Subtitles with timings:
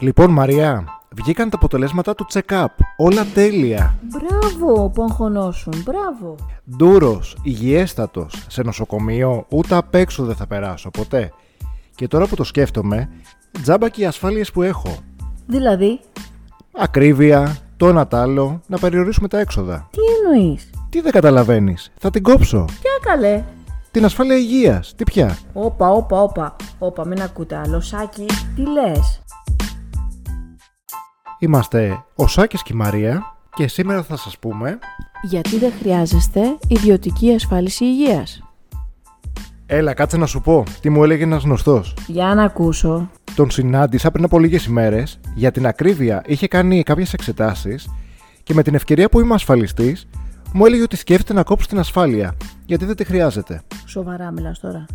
[0.00, 2.66] Λοιπόν, Μαριά, βγήκαν τα αποτελέσματα του check-up.
[2.96, 3.98] Όλα τέλεια.
[4.02, 6.34] Μπράβο που αγχωνόσουν, μπράβο.
[6.76, 8.44] Ντούρος, υγιέστατος.
[8.48, 11.32] Σε νοσοκομείο ούτε απ' έξω δεν θα περάσω ποτέ.
[11.94, 13.08] Και τώρα που το σκέφτομαι,
[13.62, 14.96] τζάμπα και οι ασφάλειες που έχω.
[15.46, 16.00] Δηλαδή,
[16.78, 19.88] Ακρίβεια, το ένα τ' άλλο, να περιορίσουμε τα έξοδα.
[19.90, 22.64] τι εννοείς; Τι δεν καταλαβαίνεις, θα την κόψω.
[22.64, 23.44] Ποια καλέ.
[23.90, 25.38] Την ασφάλεια υγείας, τι πια.
[25.52, 26.56] Όπα, όπα, όπα.
[26.78, 27.80] Όπα, μην ακούτε άλλο.
[27.80, 28.26] Σάκη,
[28.56, 29.22] τι λες;
[31.44, 34.78] Είμαστε ο Σάκης και η Μαρία και σήμερα θα σας πούμε
[35.22, 38.42] Γιατί δεν χρειάζεστε ιδιωτική ασφάλιση υγείας.
[39.66, 43.10] Έλα κάτσε να σου πω τι μου έλεγε ένας γνωστός Για να ακούσω.
[43.34, 47.88] Τον συνάντησα πριν από λίγες ημέρες Για την ακρίβεια είχε κάνει κάποιες εξετάσεις
[48.42, 50.08] Και με την ευκαιρία που είμαι ασφαλιστής
[50.52, 54.86] Μου έλεγε ότι σκέφτεται να κόψει την ασφάλεια Γιατί δεν τη χρειάζεται Σοβαρά μιλάς τώρα.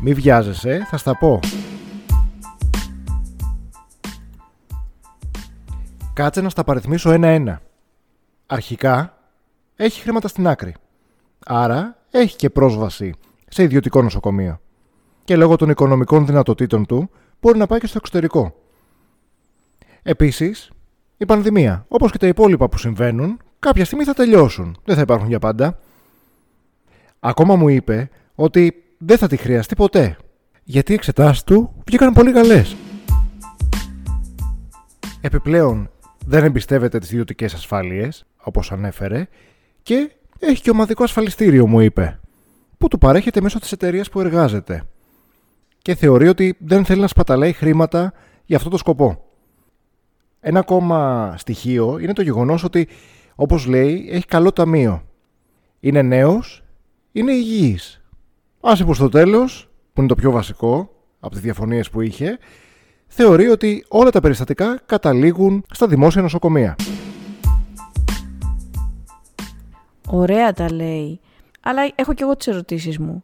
[0.00, 1.40] Μη βιάζεσαι, θα στα πω
[6.18, 7.60] Κάτσε να στα παριθμίσω ένα-ένα
[8.46, 9.18] Αρχικά
[9.76, 10.74] έχει χρήματα στην άκρη
[11.46, 13.14] Άρα έχει και πρόσβαση
[13.48, 14.60] σε ιδιωτικό νοσοκομείο
[15.24, 18.54] και λόγω των οικονομικών δυνατοτήτων του μπορεί να πάει και στο εξωτερικό.
[20.02, 20.70] Επίσης,
[21.16, 24.76] η πανδημία, όπως και τα υπόλοιπα που συμβαίνουν, κάποια στιγμή θα τελειώσουν.
[24.84, 25.78] Δεν θα υπάρχουν για πάντα.
[27.20, 30.16] Ακόμα μου είπε ότι δεν θα τη χρειαστεί ποτέ,
[30.64, 32.76] γιατί οι εξετάσεις του βγήκαν πολύ καλές.
[35.20, 35.90] Επιπλέον,
[36.28, 39.28] δεν εμπιστεύεται τις ιδιωτικές ασφάλειες, όπως ανέφερε,
[39.82, 42.20] και έχει και ομαδικό ασφαλιστήριο, μου είπε,
[42.78, 44.82] που του παρέχεται μέσω της εταιρείας που εργάζεται
[45.82, 48.12] και θεωρεί ότι δεν θέλει να σπαταλάει χρήματα
[48.44, 49.24] για αυτό το σκοπό.
[50.40, 52.88] Ένα ακόμα στοιχείο είναι το γεγονός ότι,
[53.34, 55.02] όπως λέει, έχει καλό ταμείο.
[55.80, 56.64] Είναι νέος,
[57.12, 58.02] είναι υγιής.
[58.60, 62.38] Άσε που στο τέλος, που είναι το πιο βασικό από τις διαφωνίες που είχε,
[63.08, 66.76] θεωρεί ότι όλα τα περιστατικά καταλήγουν στα δημόσια νοσοκομεία.
[70.10, 71.20] Ωραία τα λέει.
[71.60, 73.22] Αλλά έχω και εγώ τις ερωτήσεις μου.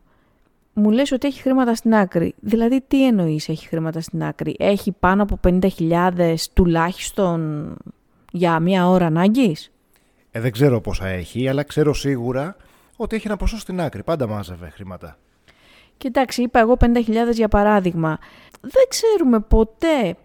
[0.73, 2.35] Μου λες ότι έχει χρήματα στην άκρη.
[2.41, 7.75] Δηλαδή τι εννοείς έχει χρήματα στην άκρη; Έχει πάνω από 50.000 τουλάχιστον
[8.33, 9.73] για μία ώρα ανάγκης;
[10.31, 12.57] Ε, δεν ξέρω πόσα έχει, αλλά ξέρω σίγουρα
[12.97, 14.03] ότι έχει ένα ποσό στην άκρη.
[14.03, 15.19] Πάντα μάζευε χρήματα.
[15.97, 16.87] Και εντάξει, είπα εγώ 50.000
[17.33, 18.19] για παράδειγμα.
[18.61, 20.17] Δεν ξέρουμε ποτέ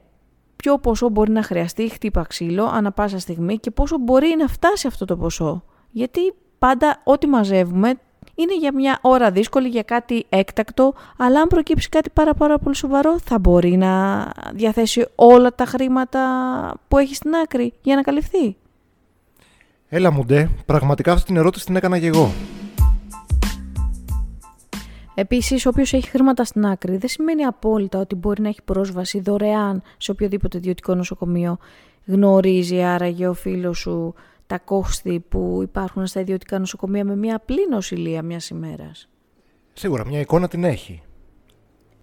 [0.56, 4.88] ποιο ποσό μπορεί να χρειαστεί χτύπα ξύλο ανα πάσα στιγμή και πόσο μπορεί να φτάσει
[4.88, 5.64] αυτό το ποσό.
[5.92, 6.20] Γιατί
[6.60, 7.94] πάντα ό,τι μαζεύουμε
[8.36, 12.76] είναι για μια ώρα δύσκολη, για κάτι έκτακτο, αλλά αν προκύψει κάτι πάρα, πάρα πολύ
[12.76, 16.22] σοβαρό, θα μπορεί να διαθέσει όλα τα χρήματα
[16.88, 18.56] που έχει στην άκρη για να καλυφθεί.
[19.88, 22.32] Έλα μου ντε, πραγματικά αυτή την ερώτηση την έκανα και εγώ.
[25.20, 29.82] Επίσης, όποιος έχει χρήματα στην άκρη δεν σημαίνει απόλυτα ότι μπορεί να έχει πρόσβαση δωρεάν
[29.98, 31.58] σε οποιοδήποτε ιδιωτικό νοσοκομείο.
[32.06, 34.14] Γνωρίζει άραγε ο φίλος σου
[34.48, 39.10] τα κόστη που υπάρχουν στα ιδιωτικά νοσοκομεία με μια απλή νοσηλεία μιας ημέρας.
[39.74, 41.02] Σίγουρα μια εικόνα την έχει.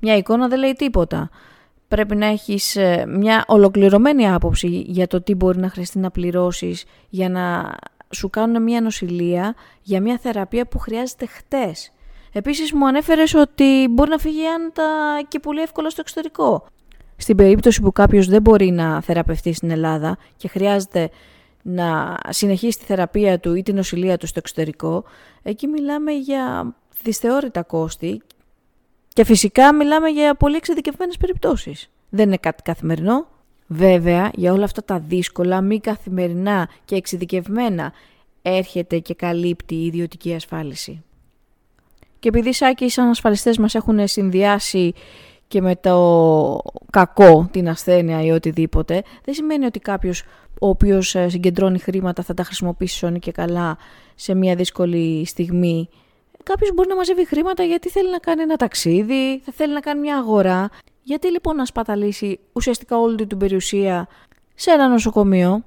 [0.01, 1.31] Μια εικόνα δεν λέει τίποτα.
[1.89, 6.85] Πρέπει να έχεις ε, μια ολοκληρωμένη άποψη για το τι μπορεί να χρειαστεί να πληρώσεις
[7.09, 7.75] για να
[8.11, 11.91] σου κάνουν μια νοσηλεία για μια θεραπεία που χρειάζεται χτες.
[12.37, 14.85] Επίσης μου ανέφερες ότι μπορεί να φύγει άνετα
[15.29, 16.67] και πολύ εύκολα στο εξωτερικό.
[17.17, 21.11] Στην περίπτωση που κάποιος δεν μπορεί να θεραπευτεί στην Ελλάδα και χρειάζεται
[21.63, 25.05] να συνεχίσει τη θεραπεία του ή την νοσηλεία του στο εξωτερικό,
[25.43, 28.23] εκεί μιλάμε για δυσθεώρητα κόστη
[29.09, 31.91] και φυσικά μιλάμε για πολύ εξειδικευμένες περιπτώσεις.
[32.09, 33.27] Δεν είναι κάτι καθημερινό.
[33.67, 37.93] Βέβαια, για όλα αυτά τα δύσκολα, μη καθημερινά και εξειδικευμένα,
[38.43, 41.05] έρχεται και καλύπτει η ιδιωτική ασφάλιση.
[42.27, 44.93] Και επειδή Σάκη σαν ασφαλιστές μας έχουν συνδυάσει
[45.49, 46.61] και με το
[46.91, 50.23] κακό την ασθένεια ή οτιδήποτε, δεν σημαίνει ότι κάποιος
[50.61, 53.77] ο οποίος ε, συγκεντρώνει χρήματα θα τα χρησιμοποιήσει σώνει και καλά
[54.15, 55.89] σε μια δύσκολη στιγμή.
[56.43, 60.01] Κάποιος μπορεί να μαζεύει χρήματα γιατί θέλει να κάνει ένα ταξίδι, θα θέλει να κάνει
[60.01, 60.69] μια αγορά.
[61.03, 64.09] Γιατί λοιπόν να σπαταλήσει ουσιαστικά όλη του την περιουσία
[64.55, 65.65] σε ένα νοσοκομείο;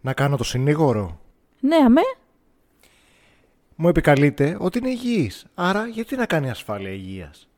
[0.00, 1.20] Να κάνω το συνήγορο.
[1.60, 2.02] Ναι, αμέ.
[3.82, 5.46] Μου επικαλείται ότι είναι υγιής.
[5.54, 7.48] Άρα γιατί να κάνει ασφάλεια υγείας;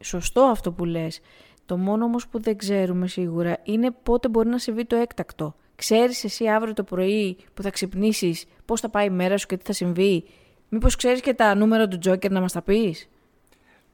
[0.00, 1.20] Σωστό αυτό που λες.
[1.66, 5.54] Το μόνο όμως που δεν ξέρουμε σίγουρα είναι πότε μπορεί να συμβεί το έκτακτο.
[5.76, 9.56] Ξέρεις εσύ αύριο το πρωί που θα ξυπνήσεις πώς θα πάει η μέρα σου και
[9.56, 10.24] τι θα συμβεί;
[10.68, 13.08] Μήπως ξέρεις και τα νούμερα του Τζόκερ να μας τα πεις;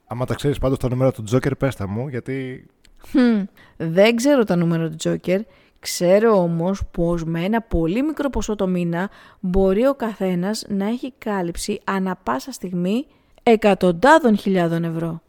[0.06, 2.66] Άμα τα ξέρεις πάντως τα νούμερα του Τζόκερ πες τα μου γιατί...
[3.08, 3.42] Χμ,
[3.76, 5.40] δεν ξέρω τα νούμερα του Τζόκερ.
[5.80, 9.10] Ξέρω όμως πως με ένα πολύ μικρό ποσό το μήνα
[9.40, 13.06] μπορεί ο καθένας να έχει κάλυψη ανα πάσα στιγμή
[13.42, 15.22] εκατοντάδων χιλιάδων ευρώ.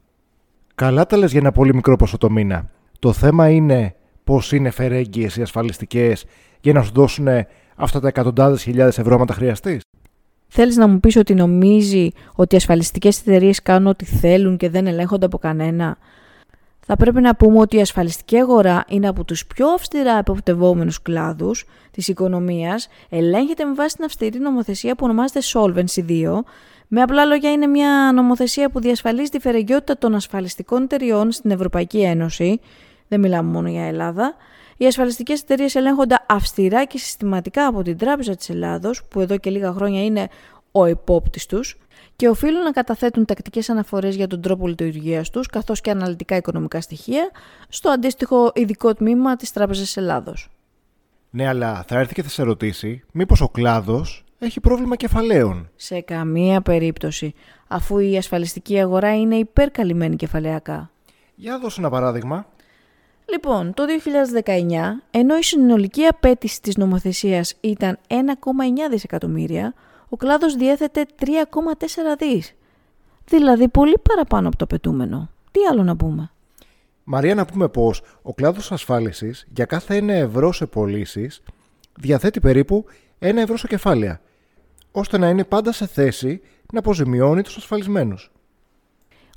[0.75, 2.69] Καλά τα λες για ένα πολύ μικρό ποσό το μήνα.
[3.00, 6.25] Το θέμα είναι πώ είναι φερέγγιες οι ασφαλιστικές
[6.62, 7.27] για να σου δώσουν
[7.75, 9.81] αυτά τα εκατοντάδες χιλιάδες ευρώ αν τα χρειαστείς.
[10.47, 14.88] Θέλεις να μου πεις ότι νομίζει ότι οι ασφαλιστικές εταιρείες κάνουν ό,τι θέλουν και δεν
[14.88, 15.97] ελέγχονται από κανένα;
[16.94, 21.66] Θα πρέπει να πούμε ότι η ασφαλιστική αγορά είναι από τους πιο αυστηρά εποπτευόμενους κλάδους
[21.92, 26.44] της οικονομίας, ελέγχεται με βάση την αυστηρή νομοθεσία που ονομάζεται Solvency 2,
[26.88, 32.02] με απλά λόγια είναι μια νομοθεσία που διασφαλίζει τη φερεγγιότητα των ασφαλιστικών εταιριών στην Ευρωπαϊκή
[32.02, 32.60] Ένωση,
[33.08, 34.36] δεν μιλάμε μόνο για Ελλάδα,
[34.78, 39.50] οι ασφαλιστικές εταιρείες ελέγχονται αυστηρά και συστηματικά από την Τράπεζα της Ελλάδος, που εδώ και
[39.50, 40.28] λίγα χρόνια είναι
[40.72, 41.81] ο υπόπτη τους,
[42.21, 46.81] και οφείλουν να καταθέτουν τακτικές αναφορές για τον τρόπο λειτουργίας τους, καθώς και αναλυτικά οικονομικά
[46.81, 47.29] στοιχεία,
[47.69, 50.50] στο αντίστοιχο ειδικό τμήμα της Τράπεζας Ελλάδος.
[51.29, 56.01] Ναι, αλλά θα έρθει και θα σε ρωτήσει, μήπως ο κλάδος έχει πρόβλημα κεφαλαίων; Σε
[56.01, 57.33] καμία περίπτωση,
[57.68, 60.91] αφού η ασφαλιστική αγορά είναι υπερκαλυμμένη κεφαλαιακά.
[61.35, 62.45] Για δώσε ένα παράδειγμα.
[63.31, 69.73] Λοιπόν, το 2019, ενώ η συνολική απέτηση της νομοθεσίας ήταν 1,9 δισεκατομμύρια,
[70.13, 71.25] ο κλάδος διέθετε 3,4
[72.18, 72.54] δις.
[73.25, 75.30] Δηλαδή πολύ παραπάνω από το απαιτούμενο.
[75.52, 76.31] Τι άλλο να πούμε;
[77.04, 81.44] Μαρία, να πούμε πως ο κλάδος ασφάλισης για κάθε 1 ευρώ σε πωλήσεις
[82.00, 82.86] διαθέτει περίπου
[83.19, 84.22] 1 ευρώ σε κεφάλαια,
[84.92, 86.42] ώστε να είναι πάντα σε θέση
[86.74, 88.31] να αποζημιώνει τους ασφαλισμένους.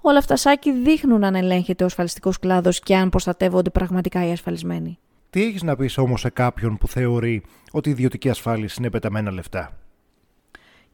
[0.00, 4.98] Όλα αυτά, Σάκη, δείχνουν αν ελέγχεται ο ασφαλιστικός κλάδος και αν προστατεύονται πραγματικά οι ασφαλισμένοι.
[5.30, 7.42] Τι έχεις να πεις όμως σε κάποιον που θεωρεί
[7.72, 9.78] ότι η ιδιωτική ασφάλιση είναι πεταμένα λεφτά;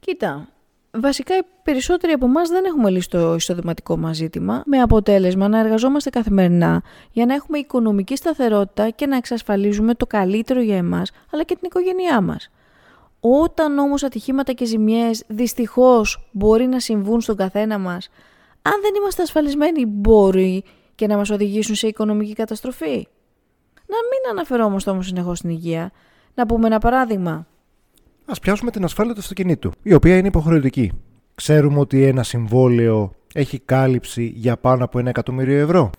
[0.00, 0.49] Κοίτα,
[0.91, 5.58] βασικά οι περισσότεροι από εμάς δεν έχουμε λύσει το εισοδηματικό μας ζήτημα, με αποτέλεσμα να
[5.58, 6.82] εργαζόμαστε καθημερινά
[7.12, 11.62] για να έχουμε οικονομική σταθερότητα και να εξασφαλίζουμε το καλύτερο για εμάς αλλά και την
[11.64, 12.50] οικογένειά μας.
[13.20, 18.11] Όταν όμως ατυχήματα και ζημιές δυστυχώς μπορεί να συμβούν στον καθένα μας,
[18.62, 20.64] αν δεν είμαστε ασφαλισμένοι μπορεί
[20.94, 23.08] και να μας οδηγήσουν σε οικονομική καταστροφή.
[23.87, 25.91] Να μην αναφερόμαστε όμως συνεχώς στην υγεία.
[26.35, 27.47] Να πούμε ένα παράδειγμα.
[28.31, 30.93] Ας πιάσουμε την ασφάλεια του αυτοκινήτου, η οποία είναι υποχρεωτική.
[31.35, 35.91] Ξέρουμε ότι ένα συμβόλαιο έχει κάλυψη για πάνω από ένα εκατομμύριο ευρώ.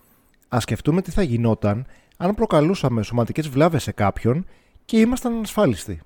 [0.54, 1.86] Α σκεφτούμε τι θα γινόταν
[2.16, 4.46] αν προκαλούσαμε σωματικές βλάβες σε κάποιον
[4.84, 6.00] και ήμασταν ανασφάλιστοι.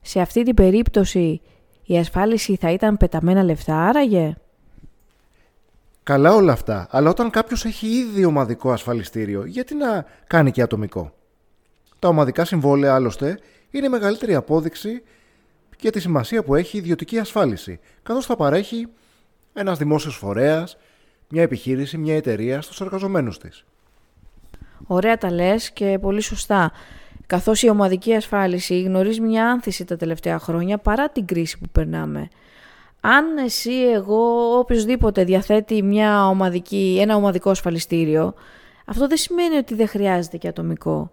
[0.00, 1.40] Σε αυτή την περίπτωση
[1.84, 4.36] η ασφάλιση θα ήταν πεταμένα λεφτά άραγε;
[6.02, 11.12] Καλά όλα αυτά, αλλά όταν κάποιος έχει ήδη ομαδικό ασφαλιστήριο, γιατί να κάνει και ατομικό;
[11.98, 13.38] Τα ομαδικά συμβόλαια άλλωστε
[13.70, 15.02] είναι μεγαλύτερη απόδειξη
[15.80, 18.86] για τη σημασία που έχει η ιδιωτική ασφάλιση, καθώς θα παρέχει
[19.52, 20.76] ένας δημόσιος φορέας,
[21.28, 23.64] μια επιχείρηση, μια εταιρεία στους εργαζομένους της.
[24.86, 26.72] Ωραία τα λες και πολύ σωστά.
[27.26, 32.28] Καθώς η ομαδική ασφάλιση γνωρίζει μια άνθηση τα τελευταία χρόνια παρά την κρίση που περνάμε
[33.08, 38.34] αν εσύ, εγώ, οποιοδήποτε διαθέτει μια ομαδική, ένα ομαδικό ασφαλιστήριο,
[38.84, 41.10] αυτό δεν σημαίνει ότι δεν χρειάζεται και ατομικό.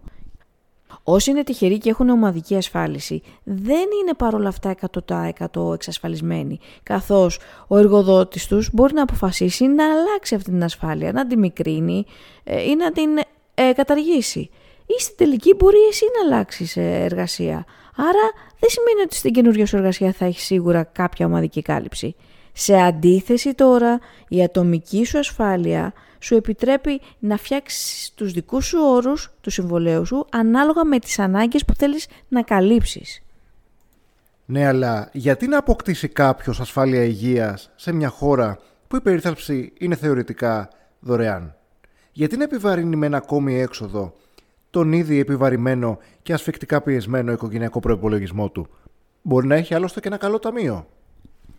[1.02, 4.74] Όσοι είναι τυχεροί και έχουν ομαδική ασφάλιση, δεν είναι παρόλα αυτά
[5.08, 11.26] 100% εξασφαλισμένοι, καθώς ο εργοδότης τους μπορεί να αποφασίσει να αλλάξει αυτή την ασφάλεια, να
[11.26, 12.04] την μικρύνει
[12.44, 13.08] ε, ή να την
[13.54, 14.50] ε, καταργήσει.
[14.86, 17.64] Ή στην τελική μπορεί εσύ να αλλάξεις ε, εργασία.
[17.96, 22.14] Άρα δεν σημαίνει ότι στην καινούργια σου εργασία θα έχεις σίγουρα κάποια ομαδική κάλυψη.
[22.52, 23.98] Σε αντίθεση τώρα,
[24.28, 25.92] η ατομική σου ασφάλεια
[26.24, 31.64] σου επιτρέπει να φτιάξεις τους δικούς σου όρους τους συμβολέους σου ανάλογα με τις ανάγκες
[31.64, 33.22] που θέλεις να καλύψεις.
[34.46, 39.94] Ναι, αλλά γιατί να αποκτήσει κάποιος ασφάλεια υγείας σε μια χώρα που η περίθαλψη είναι
[39.94, 40.68] θεωρητικά
[41.00, 41.54] δωρεάν;
[42.12, 44.14] Γιατί να επιβαρύνει με ένα ακόμη έξοδο
[44.70, 48.68] τον ήδη επιβαρημένο και ασφικτικά πιεσμένο οικογενειακό προπολογισμό του;
[49.22, 50.86] Μπορεί να έχει άλλωστε και ένα καλό ταμείο.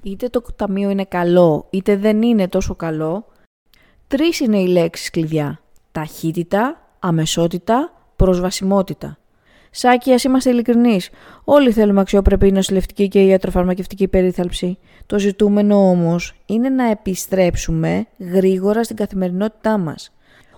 [0.01, 3.25] Είτε το ταμείο είναι καλό, είτε δεν είναι τόσο καλό.
[4.07, 5.59] Τρεις είναι οι λέξεις κλειδιά.
[5.91, 9.17] Ταχύτητα, αμεσότητα, προσβασιμότητα.
[9.71, 11.09] Σάκη, ας είμαστε ειλικρινείς.
[11.43, 14.77] Όλοι θέλουμε αξιοπρεπή νοσηλευτική και ιατροφαρμακευτική περίθαλψη.
[15.05, 20.12] Το ζητούμενο όμως είναι να επιστρέψουμε γρήγορα στην καθημερινότητά μας.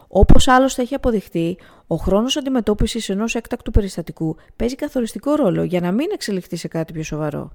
[0.08, 5.92] Όπως άλλωστε έχει αποδειχτεί, ο χρόνος αντιμετώπισης ενός έκτακτου περιστατικού παίζει καθοριστικό ρόλο για να
[5.92, 7.52] μην εξελιχθεί σε κάτι πιο σοβαρό.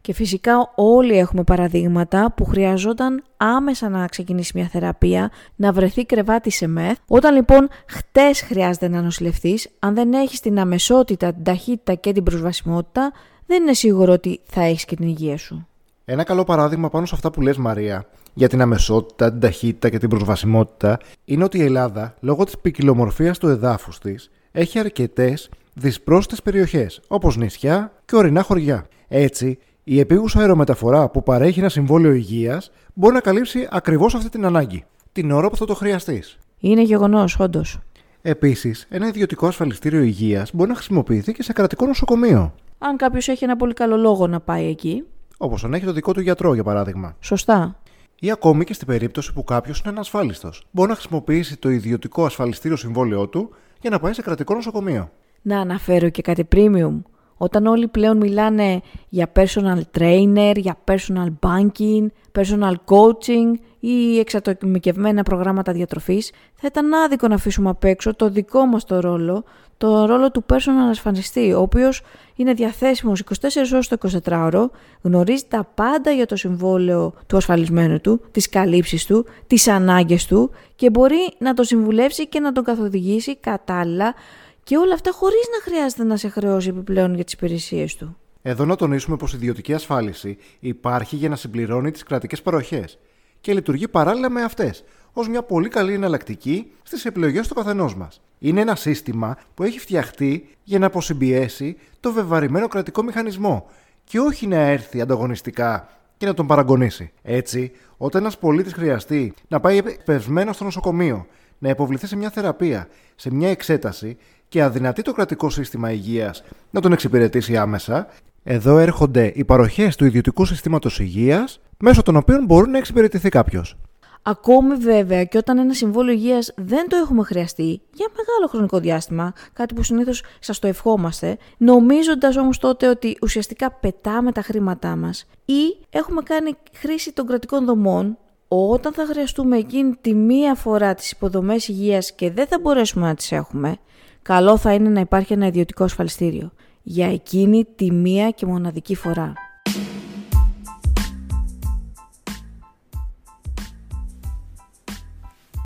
[0.00, 6.50] Και φυσικά όλοι έχουμε παραδείγματα που χρειαζόταν άμεσα να ξεκινήσει μια θεραπεία, να βρεθεί κρεβάτι
[6.50, 6.98] σε μεθ.
[7.06, 12.22] Όταν λοιπόν χτες χρειάζεται να νοσηλευτείς, αν δεν έχεις την αμεσότητα, την ταχύτητα και την
[12.22, 13.12] προσβασιμότητα,
[13.46, 15.66] δεν είναι σίγουρο ότι θα έχεις και την υγεία σου.
[16.04, 19.98] Ένα καλό παράδειγμα πάνω σε αυτά που λες Μαρία για την αμεσότητα, την ταχύτητα και
[19.98, 26.42] την προσβασιμότητα είναι ότι η Ελλάδα, λόγω της ποικιλομορφίας του εδάφους της, έχει αρκετές δυσπρόσιτες
[26.42, 28.86] περιοχές, όπως νησιά και ορεινά χωριά.
[29.08, 29.58] Έτσι,
[29.92, 34.84] η επίγουσα αερομεταφορά που παρέχει ένα συμβόλαιο υγείας μπορεί να καλύψει ακριβώς αυτή την ανάγκη,
[35.12, 36.38] την ώρα που θα το χρειαστείς.
[36.58, 37.78] Είναι γεγονός, όντως.
[38.22, 42.54] Επίσης, ένα ιδιωτικό ασφαλιστήριο υγείας μπορεί να χρησιμοποιηθεί και σε κρατικό νοσοκομείο.
[42.78, 45.04] Αν κάποιος έχει ένα πολύ καλό λόγο να πάει εκεί.
[45.38, 47.16] Όπως αν έχει το δικό του γιατρό, για παράδειγμα.
[47.20, 47.80] Σωστά.
[48.20, 50.66] Ή ακόμη και στην περίπτωση που κάποιος είναι ανασφάλιστος.
[50.70, 55.10] Μπορεί να χρησιμοποιήσει το ιδιωτικό ασφαλιστήριο συμβόλαιό του για να πάει σε κρατικό νοσοκομείο.
[55.42, 57.02] Να αναφέρω και κάτι premium.
[57.42, 62.06] Όταν όλοι πλέον μιλάνε για personal trainer, για personal banking,
[62.38, 68.66] personal coaching ή εξατομικευμένα προγράμματα διατροφής, θα ήταν άδικο να αφήσουμε απ' έξω το δικό
[68.66, 69.44] μας το ρόλο,
[69.76, 72.02] το ρόλο του personal ασφαλιστή, ο οποίος
[72.36, 74.64] είναι διαθέσιμος 24 ώρες το 24ωρο,
[75.02, 80.50] γνωρίζει τα πάντα για το συμβόλαιο του ασφαλισμένου του, τις καλύψεις του, τις ανάγκες του
[80.76, 84.14] και μπορεί να το συμβουλεύσει και να τον καθοδηγήσει κατάλληλα
[84.62, 88.16] και όλα αυτά χωρίς να χρειάζεται να σε χρεώσει επιπλέον για τις υπηρεσίες του.
[88.42, 92.98] Εδώ να τονίσουμε πως η ιδιωτική ασφάλιση υπάρχει για να συμπληρώνει τις κρατικές παροχές
[93.40, 98.20] και λειτουργεί παράλληλα με αυτές, ως μια πολύ καλή εναλλακτική στις επιλογές του καθενός μας.
[98.38, 103.66] Είναι ένα σύστημα που έχει φτιαχτεί για να αποσυμπιέσει το βεβαρημένο κρατικό μηχανισμό
[104.04, 107.12] και όχι να έρθει ανταγωνιστικά και να τον παραγωνίσει.
[107.22, 111.26] Έτσι, όταν ένας πολίτης χρειαστεί να πάει εκπαιδευμένο στο νοσοκομείο,
[111.58, 114.16] να υποβληθεί σε μια θεραπεία, σε μια εξέταση
[114.50, 118.06] και αδυνατεί το κρατικό σύστημα υγείας να τον εξυπηρετήσει άμεσα,
[118.42, 123.76] εδώ έρχονται οι παροχές του ιδιωτικού συστήματος υγείας, μέσω των οποίων μπορεί να εξυπηρετηθεί κάποιος.
[124.22, 129.32] Ακόμη βέβαια και όταν ένα συμβόλαιο υγείας δεν το έχουμε χρειαστεί για μεγάλο χρονικό διάστημα,
[129.52, 135.26] κάτι που συνήθως σας το ευχόμαστε, νομίζοντας όμως τότε ότι ουσιαστικά πετάμε τα χρήματά μας
[135.44, 141.10] ή έχουμε κάνει χρήση των κρατικών δομών, όταν θα χρειαστούμε εκείνη τη μία φορά τις
[141.10, 143.76] υποδομές υγείας και δεν θα μπορέσουμε να τις έχουμε,
[144.22, 149.32] καλό θα είναι να υπάρχει ένα ιδιωτικό ασφαλιστήριο για εκείνη τη μία και μοναδική φορά.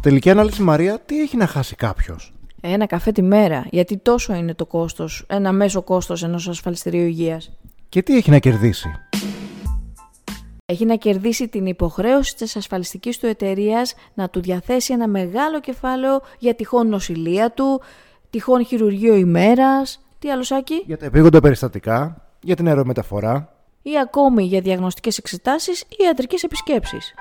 [0.02, 4.54] Τελική ανάλυση Μαρία, τι έχει να χάσει κάποιος; Ένα καφέ τη μέρα, γιατί τόσο είναι
[4.54, 7.52] το κόστος, ένα μέσο κόστος ενός ασφαλιστηρίου υγείας.
[7.88, 8.88] Και τι έχει να κερδίσει;
[10.66, 16.20] Έχει να κερδίσει την υποχρέωση της ασφαλιστικής του εταιρείας να του διαθέσει ένα μεγάλο κεφάλαιο
[16.38, 17.80] για τυχόν νοσηλεία του,
[18.34, 23.54] τυχόν χειρουργείο ημέρας, τι άλλο Σάκη; Για τα επίγοντα περιστατικά, για την αερομεταφορά.
[23.82, 27.14] Ή ακόμη για διαγνωστικές εξετάσεις ή ιατρικές επισκέψεις.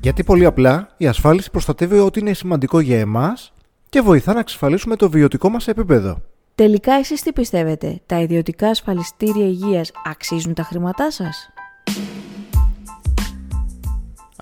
[0.00, 3.52] Γιατί πολύ απλά η ασφάλιση προστατεύει ό,τι είναι σημαντικό για εμάς
[3.88, 6.22] και βοηθά να εξασφαλίσουμε το βιωτικό μας επίπεδο.
[6.54, 11.50] Τελικά εσείς τι πιστεύετε, τα ιδιωτικά ασφαλιστήρια υγείας αξίζουν τα χρήματά σας;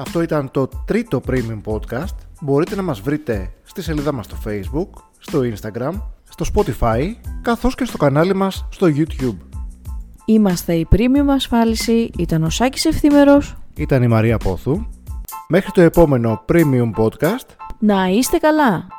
[0.01, 2.15] Αυτό ήταν το τρίτο Premium Podcast.
[2.41, 5.93] Μπορείτε να μας βρείτε στη σελίδα μας στο Facebook, στο Instagram,
[6.29, 7.03] στο Spotify,
[7.43, 9.37] καθώς και στο κανάλι μας στο YouTube.
[10.25, 13.57] Είμαστε η Premium Ασφάλιση, ήταν ο Σάκης Ευθύμερος.
[13.77, 14.87] Ήταν η Μαρία Πόθου.
[15.49, 17.47] Μέχρι το επόμενο Premium Podcast.
[17.79, 18.98] Να είστε καλά!